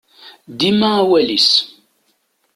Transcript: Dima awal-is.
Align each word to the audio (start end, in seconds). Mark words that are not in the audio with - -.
Dima 0.59 0.89
awal-is. 1.01 1.49